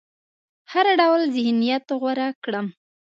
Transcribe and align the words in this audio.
هر 0.71 0.85
ډول 1.01 1.21
ذهنيت 1.35 1.85
غوره 1.99 2.29
کړم. 2.43 2.67